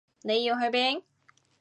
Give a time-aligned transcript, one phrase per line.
[0.23, 1.03] 你要去邊？